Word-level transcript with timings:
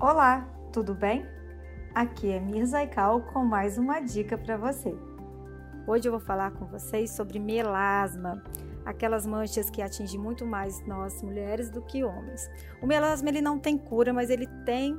Olá, 0.00 0.48
tudo 0.72 0.94
bem? 0.94 1.26
Aqui 1.94 2.32
é 2.32 2.40
Mirza 2.40 2.82
Ical 2.82 3.20
com 3.20 3.44
mais 3.44 3.76
uma 3.76 4.00
dica 4.00 4.38
para 4.38 4.56
você. 4.56 4.96
Hoje 5.86 6.08
eu 6.08 6.12
vou 6.12 6.20
falar 6.22 6.52
com 6.52 6.64
vocês 6.64 7.10
sobre 7.10 7.38
melasma, 7.38 8.42
aquelas 8.82 9.26
manchas 9.26 9.68
que 9.68 9.82
atingem 9.82 10.18
muito 10.18 10.46
mais 10.46 10.82
nós 10.86 11.22
mulheres 11.22 11.68
do 11.68 11.82
que 11.82 12.02
homens. 12.02 12.50
O 12.80 12.86
melasma 12.86 13.28
ele 13.28 13.42
não 13.42 13.58
tem 13.58 13.76
cura, 13.76 14.10
mas 14.10 14.30
ele 14.30 14.46
tem 14.64 14.98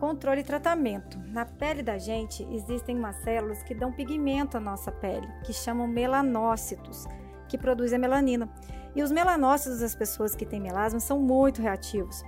controle 0.00 0.40
e 0.40 0.44
tratamento. 0.44 1.20
Na 1.28 1.46
pele 1.46 1.80
da 1.80 1.96
gente 1.96 2.42
existem 2.50 2.98
umas 2.98 3.14
células 3.18 3.62
que 3.62 3.76
dão 3.76 3.92
pigmento 3.92 4.56
à 4.56 4.60
nossa 4.60 4.90
pele, 4.90 5.28
que 5.44 5.52
chamam 5.52 5.86
melanócitos, 5.86 7.06
que 7.48 7.56
produzem 7.56 7.94
a 7.94 8.00
melanina. 8.00 8.52
E 8.92 9.04
os 9.04 9.12
melanócitos 9.12 9.78
das 9.78 9.94
pessoas 9.94 10.34
que 10.34 10.44
têm 10.44 10.60
melasma 10.60 10.98
são 10.98 11.20
muito 11.20 11.62
reativos. 11.62 12.24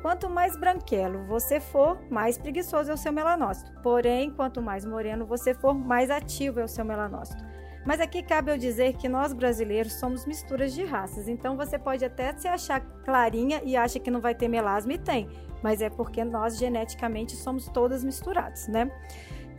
Quanto 0.00 0.30
mais 0.30 0.56
branquelo 0.56 1.24
você 1.24 1.58
for, 1.58 1.98
mais 2.08 2.38
preguiçoso 2.38 2.90
é 2.90 2.94
o 2.94 2.96
seu 2.96 3.12
melanócito. 3.12 3.72
Porém, 3.82 4.30
quanto 4.30 4.62
mais 4.62 4.84
moreno 4.84 5.26
você 5.26 5.52
for, 5.52 5.74
mais 5.74 6.10
ativo 6.10 6.60
é 6.60 6.64
o 6.64 6.68
seu 6.68 6.84
melanócito. 6.84 7.42
Mas 7.84 8.00
aqui 8.00 8.22
cabe 8.22 8.52
eu 8.52 8.58
dizer 8.58 8.94
que 8.94 9.08
nós 9.08 9.32
brasileiros 9.32 9.94
somos 9.94 10.26
misturas 10.26 10.74
de 10.74 10.84
raças, 10.84 11.26
então 11.26 11.56
você 11.56 11.78
pode 11.78 12.04
até 12.04 12.32
se 12.36 12.46
achar 12.46 12.80
clarinha 13.04 13.62
e 13.64 13.76
acha 13.76 13.98
que 13.98 14.10
não 14.10 14.20
vai 14.20 14.34
ter 14.34 14.46
melasma 14.46 14.92
e 14.92 14.98
tem, 14.98 15.28
mas 15.62 15.80
é 15.80 15.88
porque 15.88 16.22
nós 16.22 16.58
geneticamente 16.58 17.34
somos 17.34 17.66
todas 17.68 18.04
misturadas, 18.04 18.68
né? 18.68 18.90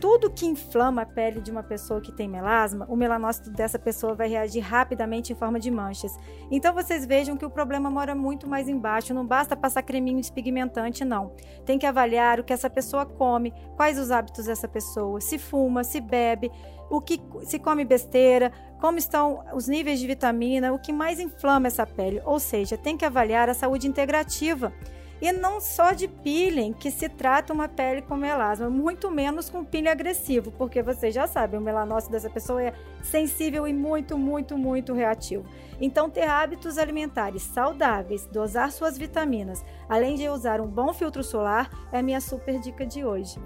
Tudo 0.00 0.30
que 0.30 0.46
inflama 0.46 1.02
a 1.02 1.06
pele 1.06 1.40
de 1.40 1.50
uma 1.50 1.62
pessoa 1.62 2.00
que 2.00 2.10
tem 2.10 2.26
melasma, 2.26 2.86
o 2.88 2.96
melanócito 2.96 3.50
dessa 3.50 3.78
pessoa 3.78 4.14
vai 4.14 4.28
reagir 4.28 4.60
rapidamente 4.60 5.32
em 5.32 5.36
forma 5.36 5.60
de 5.60 5.70
manchas. 5.70 6.18
Então 6.50 6.72
vocês 6.72 7.04
vejam 7.04 7.36
que 7.36 7.44
o 7.44 7.50
problema 7.50 7.90
mora 7.90 8.14
muito 8.14 8.48
mais 8.48 8.68
embaixo, 8.68 9.12
não 9.12 9.26
basta 9.26 9.54
passar 9.54 9.82
creminho 9.82 10.18
despigmentante, 10.18 11.04
não. 11.04 11.34
Tem 11.66 11.78
que 11.78 11.86
avaliar 11.86 12.40
o 12.40 12.44
que 12.44 12.52
essa 12.52 12.70
pessoa 12.70 13.04
come, 13.04 13.52
quais 13.76 13.98
os 13.98 14.10
hábitos 14.10 14.46
dessa 14.46 14.66
pessoa, 14.66 15.20
se 15.20 15.38
fuma, 15.38 15.84
se 15.84 16.00
bebe, 16.00 16.50
o 16.88 17.00
que 17.00 17.20
se 17.44 17.58
come 17.58 17.84
besteira, 17.84 18.50
como 18.80 18.98
estão 18.98 19.44
os 19.54 19.68
níveis 19.68 20.00
de 20.00 20.06
vitamina, 20.06 20.72
o 20.72 20.78
que 20.78 20.92
mais 20.92 21.20
inflama 21.20 21.66
essa 21.66 21.86
pele. 21.86 22.22
Ou 22.24 22.40
seja, 22.40 22.76
tem 22.76 22.96
que 22.96 23.04
avaliar 23.04 23.48
a 23.50 23.54
saúde 23.54 23.86
integrativa. 23.86 24.72
E 25.20 25.32
não 25.32 25.60
só 25.60 25.92
de 25.92 26.08
peeling 26.08 26.72
que 26.72 26.90
se 26.90 27.08
trata 27.08 27.52
uma 27.52 27.68
pele 27.68 28.00
com 28.00 28.16
melasma, 28.16 28.70
muito 28.70 29.10
menos 29.10 29.50
com 29.50 29.64
peeling 29.64 29.88
agressivo, 29.88 30.50
porque 30.52 30.82
vocês 30.82 31.14
já 31.14 31.26
sabem, 31.26 31.60
o 31.60 31.62
melanócito 31.62 32.12
dessa 32.12 32.30
pessoa 32.30 32.62
é 32.62 32.72
sensível 33.02 33.66
e 33.68 33.72
muito, 33.72 34.16
muito, 34.16 34.56
muito 34.56 34.94
reativo. 34.94 35.44
Então, 35.78 36.08
ter 36.08 36.28
hábitos 36.28 36.78
alimentares 36.78 37.42
saudáveis, 37.42 38.26
dosar 38.26 38.72
suas 38.72 38.96
vitaminas, 38.96 39.64
além 39.88 40.14
de 40.14 40.28
usar 40.28 40.60
um 40.60 40.66
bom 40.66 40.92
filtro 40.94 41.22
solar, 41.22 41.70
é 41.92 41.98
a 41.98 42.02
minha 42.02 42.20
super 42.20 42.58
dica 42.58 42.86
de 42.86 43.04
hoje. 43.04 43.38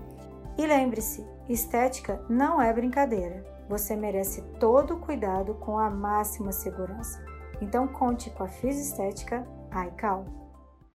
E 0.56 0.64
lembre-se, 0.66 1.26
estética 1.48 2.20
não 2.28 2.62
é 2.62 2.72
brincadeira. 2.72 3.44
Você 3.68 3.96
merece 3.96 4.42
todo 4.60 4.94
o 4.94 5.00
cuidado 5.00 5.54
com 5.54 5.78
a 5.78 5.90
máxima 5.90 6.52
segurança. 6.52 7.24
Então 7.60 7.88
conte 7.88 8.30
com 8.30 8.44
a 8.44 8.48
Estética 8.62 9.46
iCal. 9.88 10.43